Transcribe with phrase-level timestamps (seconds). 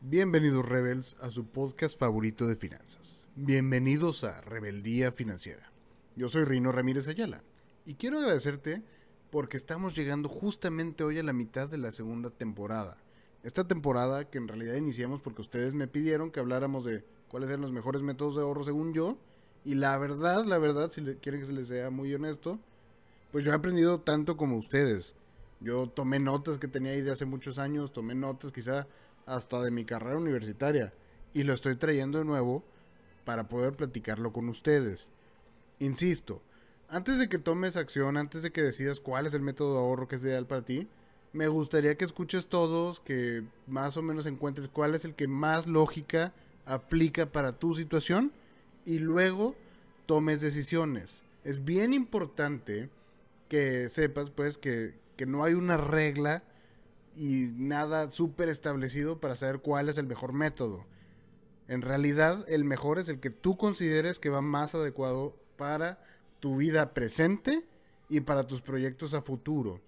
[0.00, 3.26] Bienvenidos Rebels a su podcast favorito de finanzas.
[3.34, 5.72] Bienvenidos a Rebeldía Financiera.
[6.14, 7.42] Yo soy Rino Ramírez Ayala
[7.84, 8.84] y quiero agradecerte
[9.32, 12.96] porque estamos llegando justamente hoy a la mitad de la segunda temporada.
[13.42, 17.62] Esta temporada que en realidad iniciamos porque ustedes me pidieron que habláramos de cuáles eran
[17.62, 19.18] los mejores métodos de ahorro según yo.
[19.64, 22.60] Y la verdad, la verdad, si quieren que se les sea muy honesto,
[23.32, 25.16] pues yo he aprendido tanto como ustedes.
[25.60, 28.86] Yo tomé notas que tenía ahí de hace muchos años, tomé notas quizá
[29.28, 30.92] hasta de mi carrera universitaria
[31.34, 32.64] y lo estoy trayendo de nuevo
[33.24, 35.08] para poder platicarlo con ustedes.
[35.78, 36.42] Insisto,
[36.88, 40.08] antes de que tomes acción, antes de que decidas cuál es el método de ahorro
[40.08, 40.88] que es ideal para ti,
[41.34, 45.66] me gustaría que escuches todos, que más o menos encuentres cuál es el que más
[45.66, 46.32] lógica
[46.64, 48.32] aplica para tu situación
[48.86, 49.54] y luego
[50.06, 51.22] tomes decisiones.
[51.44, 52.88] Es bien importante
[53.50, 56.42] que sepas pues que, que no hay una regla
[57.18, 60.86] y nada súper establecido para saber cuál es el mejor método.
[61.66, 66.02] En realidad, el mejor es el que tú consideres que va más adecuado para
[66.38, 67.66] tu vida presente
[68.08, 69.80] y para tus proyectos a futuro.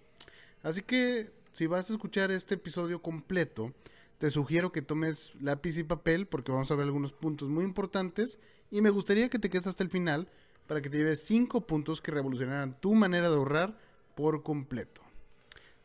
[0.62, 3.72] Así que, si vas a escuchar este episodio completo,
[4.18, 8.40] te sugiero que tomes lápiz y papel porque vamos a ver algunos puntos muy importantes
[8.70, 10.28] y me gustaría que te quedes hasta el final
[10.66, 13.78] para que te lleves 5 puntos que revolucionarán tu manera de ahorrar
[14.14, 15.00] por completo.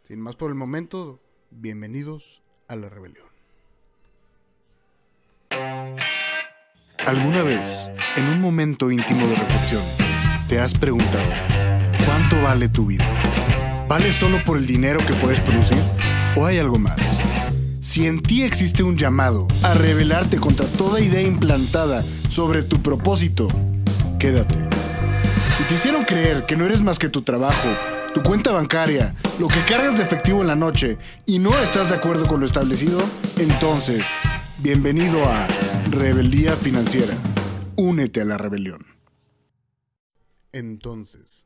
[0.03, 3.27] Sin más por el momento, Bienvenidos a la rebelión.
[7.05, 9.83] ¿Alguna vez, en un momento íntimo de reflexión,
[10.49, 11.29] te has preguntado,
[12.05, 13.05] ¿cuánto vale tu vida?
[13.87, 15.77] ¿Vale solo por el dinero que puedes producir?
[16.35, 16.97] ¿O hay algo más?
[17.79, 23.47] Si en ti existe un llamado a rebelarte contra toda idea implantada sobre tu propósito,
[24.19, 24.55] quédate.
[25.57, 27.69] Si te hicieron creer que no eres más que tu trabajo,
[28.15, 31.97] tu cuenta bancaria, lo que cargas de efectivo en la noche y no estás de
[31.97, 33.01] acuerdo con lo establecido,
[33.37, 34.07] entonces,
[34.59, 35.45] bienvenido a
[35.91, 37.13] Rebeldía Financiera.
[37.75, 38.85] Únete a la rebelión.
[40.53, 41.45] Entonces,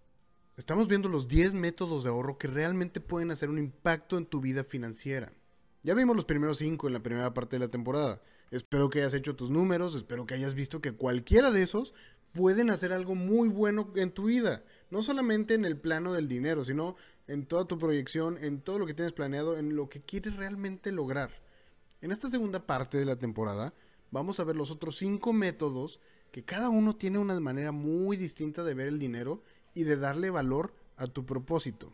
[0.57, 4.39] estamos viendo los 10 métodos de ahorro que realmente pueden hacer un impacto en tu
[4.39, 5.33] vida financiera.
[5.81, 8.21] Ya vimos los primeros 5 en la primera parte de la temporada.
[8.51, 11.95] Espero que hayas hecho tus números, espero que hayas visto que cualquiera de esos
[12.31, 16.65] pueden hacer algo muy bueno en tu vida no solamente en el plano del dinero,
[16.65, 16.95] sino
[17.27, 20.91] en toda tu proyección, en todo lo que tienes planeado, en lo que quieres realmente
[20.91, 21.31] lograr.
[22.01, 23.73] En esta segunda parte de la temporada
[24.11, 25.99] vamos a ver los otros cinco métodos
[26.31, 30.29] que cada uno tiene una manera muy distinta de ver el dinero y de darle
[30.29, 31.93] valor a tu propósito.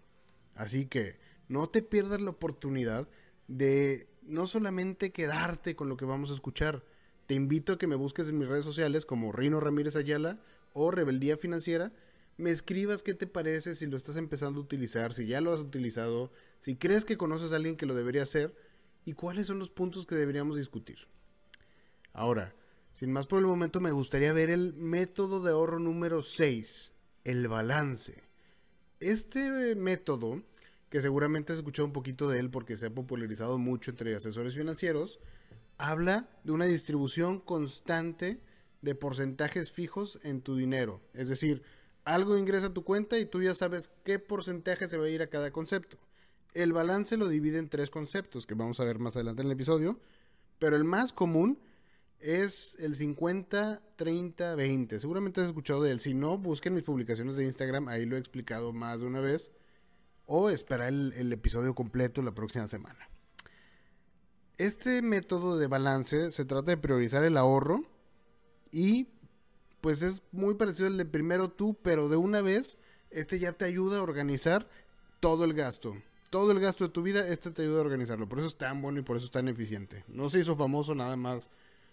[0.55, 1.17] Así que
[1.47, 3.07] no te pierdas la oportunidad
[3.47, 6.83] de no solamente quedarte con lo que vamos a escuchar.
[7.27, 10.39] Te invito a que me busques en mis redes sociales como Rino Ramírez Ayala
[10.73, 11.91] o Rebeldía Financiera
[12.37, 15.59] me escribas qué te parece si lo estás empezando a utilizar, si ya lo has
[15.59, 18.55] utilizado, si crees que conoces a alguien que lo debería hacer
[19.05, 21.07] y cuáles son los puntos que deberíamos discutir.
[22.11, 22.53] Ahora,
[22.93, 26.93] sin más por el momento, me gustaría ver el método de ahorro número 6,
[27.23, 28.23] el balance.
[28.99, 30.41] Este método,
[30.89, 34.55] que seguramente has escuchado un poquito de él porque se ha popularizado mucho entre asesores
[34.55, 35.19] financieros,
[35.77, 38.39] habla de una distribución constante
[38.81, 41.01] de porcentajes fijos en tu dinero.
[41.13, 41.63] Es decir,
[42.05, 45.21] algo ingresa a tu cuenta y tú ya sabes qué porcentaje se va a ir
[45.21, 45.97] a cada concepto.
[46.53, 49.53] El balance lo divide en tres conceptos que vamos a ver más adelante en el
[49.53, 49.99] episodio,
[50.59, 51.59] pero el más común
[52.19, 54.99] es el 50, 30, 20.
[54.99, 55.99] Seguramente has escuchado de él.
[55.99, 59.51] Si no, busquen mis publicaciones de Instagram, ahí lo he explicado más de una vez.
[60.25, 63.09] O espera el, el episodio completo la próxima semana.
[64.57, 67.83] Este método de balance se trata de priorizar el ahorro
[68.71, 69.09] y
[69.85, 72.79] pues es muy parecido al de primero tú, pero de una vez,
[73.11, 74.67] este ya te ayuda a organizar
[75.19, 75.95] todo el gasto.
[76.31, 78.27] Todo el gasto de tu vida, este te ayuda a organizarlo.
[78.27, 80.03] Por eso es tan bueno y por eso es tan eficiente.
[80.07, 81.51] No se hizo famoso nada más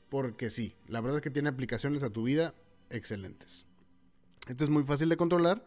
[0.09, 0.75] porque sí.
[0.89, 2.55] La verdad es que tiene aplicaciones a tu vida
[2.89, 3.67] excelentes.
[4.49, 5.63] Este es muy fácil de controlar.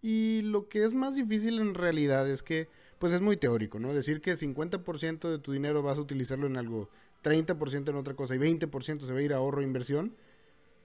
[0.00, 3.92] Y lo que es más difícil en realidad es que, pues es muy teórico, ¿no?
[3.92, 6.88] Decir que 50% de tu dinero vas a utilizarlo en algo,
[7.22, 10.16] 30% en otra cosa y 20% se va a ir a ahorro e inversión,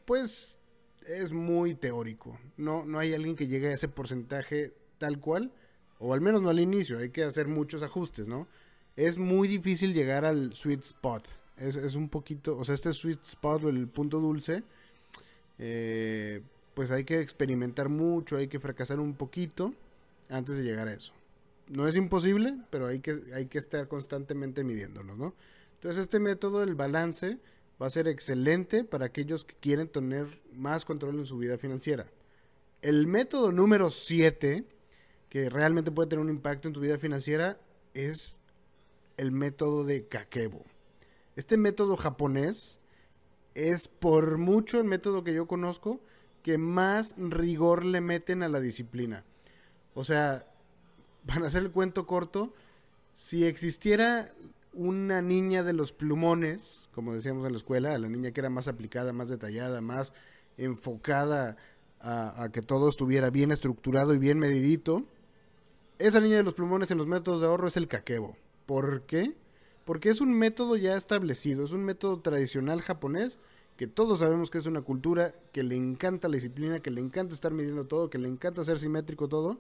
[0.03, 0.57] pues
[1.07, 2.39] es muy teórico.
[2.57, 5.51] No, no hay alguien que llegue a ese porcentaje tal cual,
[5.99, 8.47] o al menos no al inicio, hay que hacer muchos ajustes, ¿no?
[8.95, 11.27] Es muy difícil llegar al sweet spot.
[11.57, 14.63] Es, un poquito, o sea, este sweet spot el punto dulce,
[15.57, 16.41] eh,
[16.73, 19.73] pues hay que experimentar mucho, hay que fracasar un poquito
[20.29, 21.13] antes de llegar a eso.
[21.69, 25.33] No es imposible, pero hay que, hay que estar constantemente midiéndolo, ¿no?
[25.75, 27.37] Entonces este método, el balance,
[27.81, 32.07] va a ser excelente para aquellos que quieren tener más control en su vida financiera.
[32.81, 34.66] El método número 7,
[35.30, 37.57] que realmente puede tener un impacto en tu vida financiera,
[37.94, 38.39] es
[39.18, 40.63] el método de Kakebo.
[41.36, 42.80] Este método japonés
[43.56, 46.00] es por mucho el método que yo conozco
[46.44, 49.24] que más rigor le meten a la disciplina.
[49.95, 50.45] O sea,
[51.25, 52.54] para hacer el cuento corto,
[53.16, 54.31] si existiera
[54.75, 58.68] una niña de los plumones, como decíamos en la escuela, la niña que era más
[58.68, 60.13] aplicada, más detallada, más
[60.57, 61.57] enfocada
[62.01, 65.06] a, que todo estuviera bien estructurado y bien medidito,
[65.98, 68.36] esa niña de los plumones en los métodos de ahorro es el caquebo.
[68.66, 69.33] ¿Por qué?
[69.86, 73.39] Porque es un método ya establecido, es un método tradicional japonés
[73.77, 77.33] que todos sabemos que es una cultura que le encanta la disciplina, que le encanta
[77.33, 79.60] estar midiendo todo, que le encanta ser simétrico todo.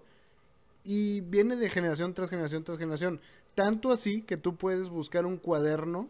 [0.85, 3.19] Y viene de generación tras generación tras generación.
[3.55, 6.09] Tanto así que tú puedes buscar un cuaderno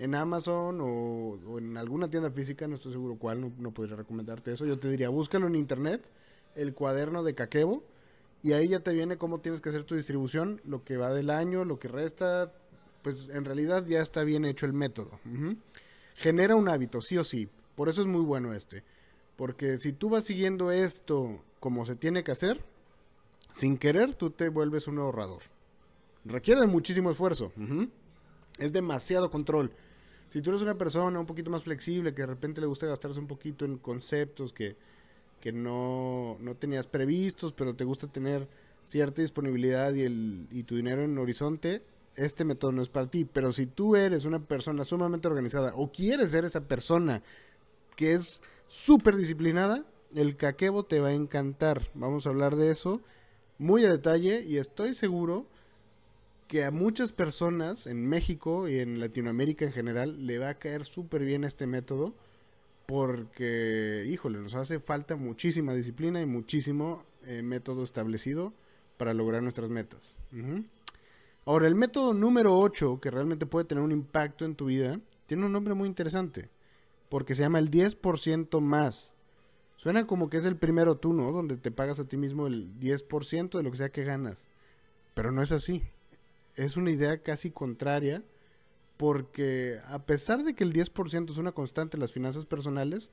[0.00, 4.66] en Amazon o, en alguna tienda física, no estoy seguro cuál, no, podría recomendarte eso.
[4.66, 6.10] Yo te diría, búscalo en internet,
[6.56, 7.84] el cuaderno de Kakebo,
[8.42, 11.30] y ahí ya te viene cómo tienes que hacer tu distribución, lo que va del
[11.30, 12.52] año, lo que resta,
[13.02, 15.20] pues en realidad ya está bien hecho el método
[16.14, 17.48] genera un hábito, sí o sí.
[17.74, 18.82] Por eso es muy bueno este.
[19.36, 22.64] Porque si tú vas siguiendo esto como se tiene que hacer,
[23.54, 25.42] sin querer tú te vuelves un ahorrador.
[26.24, 27.52] Requiere muchísimo esfuerzo.
[28.58, 29.70] Es demasiado control.
[30.28, 33.20] Si tú eres una persona un poquito más flexible, que de repente le gusta gastarse
[33.20, 34.76] un poquito en conceptos que,
[35.40, 38.48] que no, no tenías previstos, pero te gusta tener
[38.84, 41.82] cierta disponibilidad y, el, y tu dinero en horizonte,
[42.16, 43.24] este método no es para ti.
[43.24, 47.22] Pero si tú eres una persona sumamente organizada o quieres ser esa persona
[47.94, 51.90] que es súper disciplinada, el caquebo te va a encantar.
[51.94, 53.00] Vamos a hablar de eso
[53.58, 55.46] muy a detalle y estoy seguro
[56.48, 60.84] que a muchas personas en México y en Latinoamérica en general le va a caer
[60.84, 62.14] súper bien este método
[62.86, 68.52] porque, híjole, nos hace falta muchísima disciplina y muchísimo eh, método establecido
[68.98, 70.16] para lograr nuestras metas.
[71.46, 75.46] Ahora, el método número 8, que realmente puede tener un impacto en tu vida, tiene
[75.46, 76.50] un nombre muy interesante,
[77.08, 79.13] porque se llama el 10% más.
[79.84, 81.30] Suena como que es el primero tú, ¿no?
[81.30, 84.46] Donde te pagas a ti mismo el 10% de lo que sea que ganas.
[85.12, 85.82] Pero no es así.
[86.56, 88.22] Es una idea casi contraria,
[88.96, 93.12] porque a pesar de que el 10% es una constante en las finanzas personales,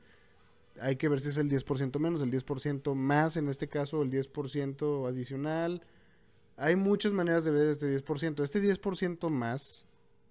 [0.79, 4.09] hay que ver si es el 10% menos, el 10% más en este caso, el
[4.09, 5.83] 10% adicional
[6.55, 8.43] hay muchas maneras de ver este 10%.
[8.43, 9.83] Este 10% más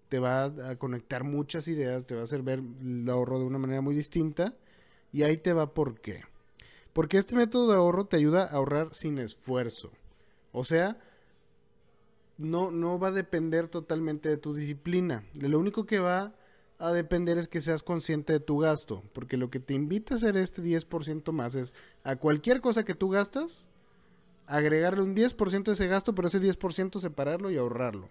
[0.08, 3.58] te va a conectar muchas ideas, te va a hacer ver el ahorro de una
[3.58, 4.54] manera muy distinta.
[5.12, 6.22] Y ahí te va por qué.
[6.92, 9.90] Porque este método de ahorro te ayuda a ahorrar sin esfuerzo.
[10.52, 10.98] O sea,
[12.38, 15.25] no, no va a depender totalmente de tu disciplina.
[15.34, 16.34] lo único que va
[16.78, 19.04] a depender es que seas consciente de tu gasto.
[19.12, 22.94] Porque lo que te invita a hacer este 10% más es a cualquier cosa que
[22.94, 23.69] tú gastas,
[24.46, 28.08] agregarle un 10% de ese gasto, pero ese 10% separarlo y ahorrarlo.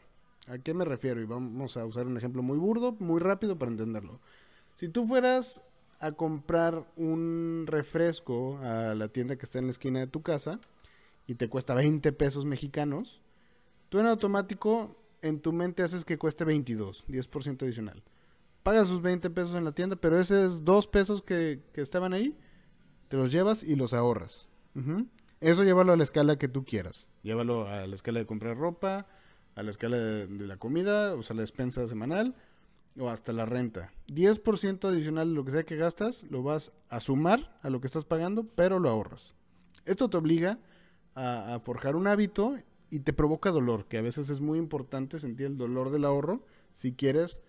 [0.47, 1.19] ¿A qué me refiero?
[1.21, 4.19] Y vamos a usar un ejemplo muy burdo, muy rápido para entenderlo.
[4.75, 5.61] Si tú fueras
[6.00, 10.60] a comprar un refresco a la tienda que está en la esquina de tu casa
[11.28, 13.22] y te cuesta 20 pesos mexicanos,
[13.90, 18.01] tú en automático en tu mente haces que cueste 22, 10% adicional.
[18.63, 22.38] Pagas sus 20 pesos en la tienda, pero esos 2 pesos que, estaban ahí,
[23.07, 24.48] te los llevas y los ahorras.
[25.42, 27.10] Eso llévalo a la escala que tú quieras.
[27.24, 29.07] Llévalo a la escala de comprar ropa,
[29.56, 32.36] a la escala de, la comida, o sea, la despensa semanal,
[32.97, 33.94] o hasta la renta.
[34.07, 37.88] 10% adicional de lo que sea que gastas, lo vas a sumar a lo que
[37.88, 39.36] estás pagando, pero lo ahorras.
[39.86, 40.60] Esto te obliga
[41.15, 42.58] a, forjar un hábito
[42.89, 46.46] y te provoca dolor, que a veces es muy importante sentir el dolor del ahorro
[46.74, 47.41] si quieres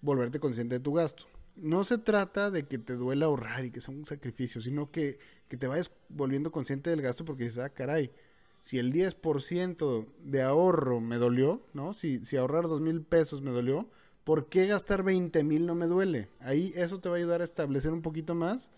[0.00, 1.26] volverte consciente de tu gasto
[1.56, 5.18] no se trata de que te duela ahorrar y que sea un sacrificio, sino que,
[5.48, 8.12] te vayas volviendo consciente del gasto porque dices, ah, caray,
[8.60, 11.94] si el 10% de ahorro me dolió, ¿no?
[11.94, 13.88] Si, si ahorrar dos mil pesos me dolió,
[14.26, 16.28] ¿por qué gastar 20 mil no me duele?
[16.40, 18.72] Ahí eso te va a ayudar a establecer un poquito más,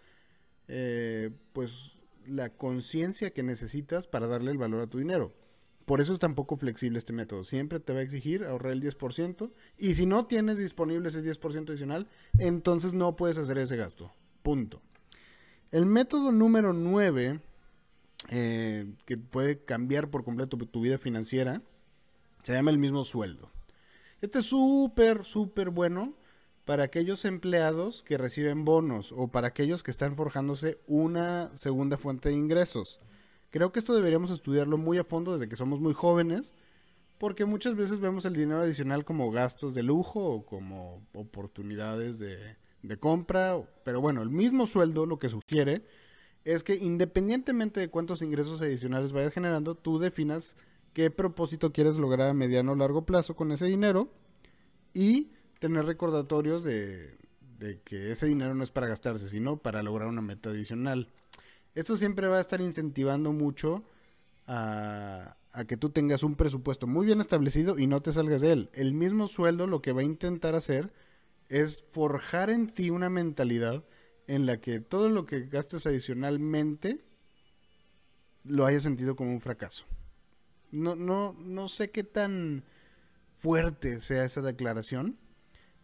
[0.69, 5.33] eh, pues, la conciencia que necesitas para darle el valor a tu dinero.
[5.87, 7.45] Por eso es tan poco flexible este método.
[7.45, 9.50] Siempre te va a exigir ahorrar el 10%.
[9.78, 14.12] Y si no tienes disponible ese 10% adicional, entonces no puedes hacer ese gasto.
[14.43, 14.83] Punto.
[15.71, 17.40] El método número 9,
[18.28, 21.62] eh, que puede cambiar por completo tu vida financiera,
[22.43, 23.50] se llama el mismo sueldo.
[24.21, 26.15] Este es súper, súper bueno
[26.65, 32.29] para aquellos empleados que reciben bonos o para aquellos que están forjándose una segunda fuente
[32.29, 33.01] de ingresos.
[33.51, 36.55] Creo que esto deberíamos estudiarlo muy a fondo desde que somos muy jóvenes,
[37.19, 42.57] porque muchas veces vemos el dinero adicional como gastos de lujo o como oportunidades de,
[42.99, 45.85] compra, pero bueno, el mismo sueldo lo que sugiere
[46.45, 50.57] es que independientemente de cuántos ingresos adicionales vayas generando, tú definas
[50.99, 54.11] qué propósito quieres lograr a mediano o largo plazo con ese dinero
[54.93, 57.21] y tener recordatorios de,
[57.85, 61.09] que ese dinero no es para gastarse, sino para lograr una meta adicional.
[61.76, 63.85] Esto siempre va a estar incentivando mucho
[64.49, 68.50] a, a, que tú tengas un presupuesto muy bien establecido y no te salgas de
[68.50, 68.71] él.
[68.73, 70.93] El mismo sueldo lo que va a intentar hacer
[71.49, 73.85] es forjar en ti una mentalidad
[74.26, 77.05] en la que todo lo que gastes adicionalmente
[78.43, 79.85] lo hayas sentido como un fracaso.
[80.71, 82.65] No, no, no sé qué tan
[83.35, 85.17] fuerte sea esa declaración,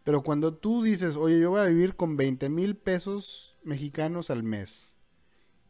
[0.02, 4.42] pero cuando tú dices, oye, yo voy a vivir con 20 mil pesos mexicanos al
[4.42, 4.96] mes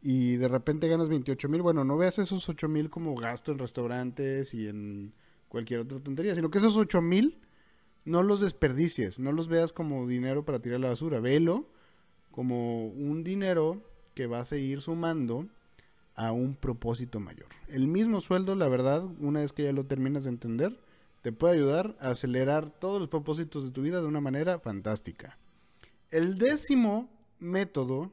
[0.02, 3.58] y de repente ganas 28 mil, bueno, no veas esos 8 mil como gasto en
[3.58, 5.14] restaurantes y en
[5.48, 7.38] cualquier otra tontería, sino que esos 8 mil
[8.04, 11.70] no los desperdicies, no los veas como dinero para tirar la basura, velo
[12.30, 13.82] como un dinero
[14.14, 15.48] que va a seguir sumando
[16.14, 17.48] a un propósito mayor.
[17.68, 20.78] El mismo sueldo, la verdad, una vez que ya lo terminas de entender,
[21.22, 25.38] te puede ayudar a acelerar todos los propósitos de tu vida de una manera fantástica.
[26.10, 28.12] El décimo método,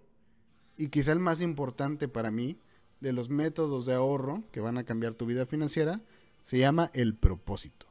[0.77, 2.57] y quizá el más importante para mí,
[3.01, 6.01] de los métodos de ahorro que van a cambiar tu vida financiera,
[6.43, 7.87] se llama el propósito.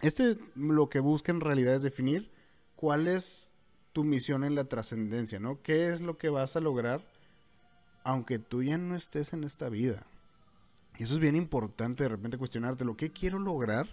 [0.00, 2.30] Este lo que busca en realidad es definir
[2.74, 3.50] cuál es
[3.92, 5.62] tu misión en la trascendencia, ¿no?
[5.62, 7.04] ¿Qué es lo que vas a lograr
[8.04, 10.06] aunque tú ya no estés en esta vida?
[10.98, 13.88] Y eso es bien importante de repente cuestionarte lo que quiero lograr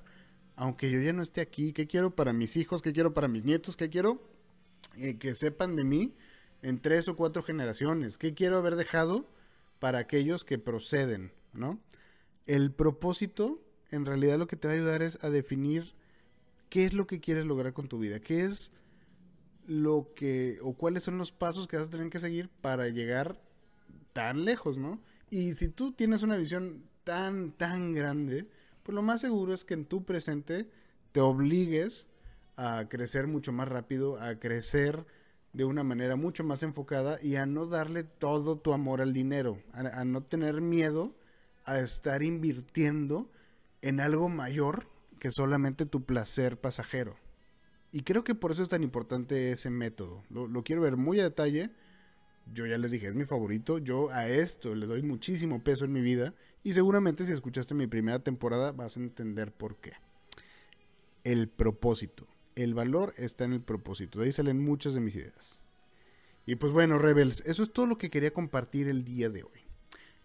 [0.59, 3.45] aunque yo ya no esté aquí, qué quiero para mis hijos, qué quiero para mis
[3.45, 4.21] nietos, qué quiero
[4.97, 6.13] eh, que sepan de mí
[6.61, 9.25] en tres o cuatro generaciones, qué quiero haber dejado
[9.79, 11.79] para aquellos que proceden, ¿no?
[12.45, 15.93] El propósito en realidad lo que te va a ayudar es a definir
[16.69, 18.73] qué es lo que quieres lograr con tu vida, qué es
[19.65, 23.39] lo que o cuáles son los pasos que vas a tener que seguir para llegar
[24.19, 24.99] tan lejos, ¿no?
[25.29, 28.49] Y si tú tienes una visión tan, tan grande,
[28.83, 30.69] pues lo más seguro es que en tu presente
[31.13, 32.09] te obligues
[32.57, 35.05] a crecer mucho más rápido, a crecer
[35.53, 39.63] de una manera mucho más enfocada y a no darle todo tu amor al dinero,
[39.71, 41.15] a, no tener miedo
[41.63, 43.31] a estar invirtiendo
[43.81, 47.15] en algo mayor que solamente tu placer pasajero.
[47.93, 50.23] Y creo que por eso es tan importante ese método.
[50.29, 51.71] Lo, lo, quiero ver muy a detalle.
[52.53, 53.77] Yo ya les dije, es mi favorito.
[53.77, 57.87] Yo a esto le doy muchísimo peso en mi vida y seguramente si escuchaste mi
[57.87, 59.93] primera temporada vas a entender por qué.
[61.23, 62.27] El propósito.
[62.55, 64.19] El valor está en el propósito.
[64.19, 65.59] De ahí salen muchas de mis ideas.
[66.45, 69.59] Y pues bueno, Rebels, eso es todo lo que quería compartir el día de hoy.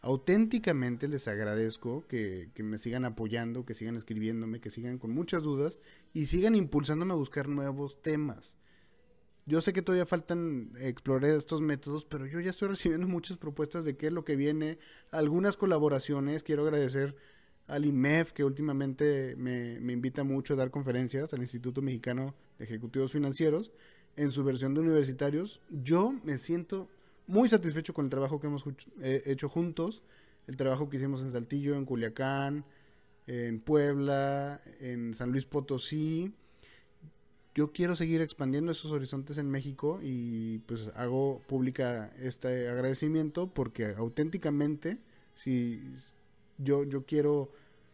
[0.01, 5.43] Auténticamente les agradezco que, que, me sigan apoyando, que sigan escribiéndome, que sigan con muchas
[5.43, 5.81] dudas
[6.13, 8.57] y sigan impulsándome a buscar nuevos temas.
[9.47, 13.85] Yo sé que todavía faltan explorar estos métodos, pero yo ya estoy recibiendo muchas propuestas
[13.85, 14.79] de qué es lo que viene,
[15.11, 16.43] algunas colaboraciones.
[16.43, 17.15] Quiero agradecer
[17.67, 22.65] al IMEF, que últimamente me, me invita mucho a dar conferencias al Instituto Mexicano de
[22.65, 23.71] Ejecutivos Financieros
[24.17, 25.61] en su versión de universitarios.
[25.71, 26.89] Yo me siento
[27.27, 28.65] muy satisfecho con el trabajo que hemos
[29.03, 30.03] hecho juntos,
[30.47, 32.65] el trabajo que hicimos en Saltillo, en Culiacán,
[33.27, 36.35] en Puebla, en San Luis Potosí
[37.55, 43.95] yo quiero seguir expandiendo esos horizontes en México y pues hago pública este agradecimiento porque
[43.97, 44.99] auténticamente
[45.35, 45.81] si
[46.59, 47.53] yo yo quiero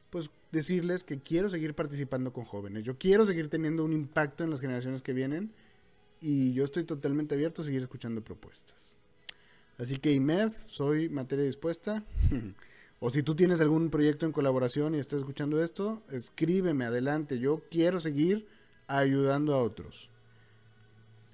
[0.09, 4.50] pues decirles que quiero seguir participando con jóvenes, yo quiero seguir teniendo un impacto en
[4.50, 5.52] las generaciones que vienen
[6.21, 8.97] y yo estoy totalmente abierto a seguir escuchando propuestas.
[9.79, 12.05] Así que IMEF, soy materia dispuesta.
[13.00, 17.62] o si tú tienes algún proyecto en colaboración y estás escuchando esto, escríbeme adelante, yo
[17.71, 18.47] quiero seguir
[18.99, 20.11] ayudando a otros.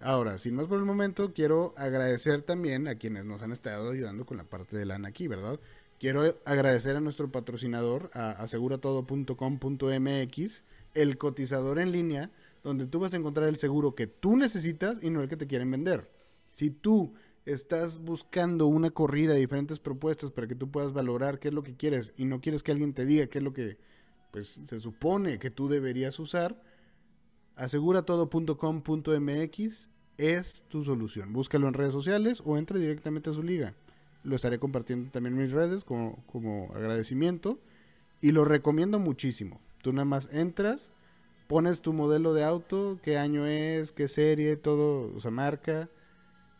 [0.00, 4.26] Ahora, sin más por el momento, quiero agradecer también a quienes nos han estado ayudando
[4.26, 5.58] con la parte de lana aquí, ¿verdad?
[5.98, 12.30] Quiero agradecer a nuestro patrocinador, a aseguratodo.com.mx, el cotizador en línea,
[12.62, 15.46] donde tú vas a encontrar el seguro que tú necesitas y no el que te
[15.46, 16.10] quieren vender.
[16.50, 17.14] Si tú
[17.46, 21.62] estás buscando una corrida de diferentes propuestas para que tú puedas valorar qué es lo
[21.62, 23.78] que quieres y no quieres que alguien te diga qué es lo que
[24.32, 26.60] pues se supone que tú deberías usar,
[27.56, 31.32] aseguratodo.com.mx es tu solución.
[31.32, 33.74] Búscalo en redes sociales o entra directamente a su liga.
[34.22, 37.58] Lo estaré compartiendo también en mis redes como, como agradecimiento
[38.20, 39.60] y lo recomiendo muchísimo.
[39.82, 40.90] Tú nada más entras,
[41.46, 45.88] pones tu modelo de auto, qué año es, qué serie, todo, o sea, marca,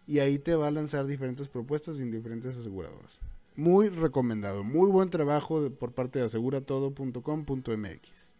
[0.07, 3.21] y ahí te va a lanzar diferentes propuestas en diferentes aseguradoras.
[3.57, 8.35] Muy recomendado, muy buen trabajo por parte de aseguratodo.com.mx.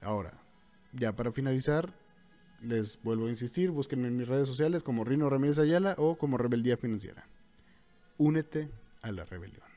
[0.00, 0.34] Ahora,
[0.92, 1.92] ya para finalizar,
[2.62, 6.38] les vuelvo a insistir, búsquenme en mis redes sociales como Rino Ramírez Ayala o como
[6.38, 7.26] Rebeldía Financiera.
[8.16, 8.68] Únete
[9.02, 9.67] a la rebelión.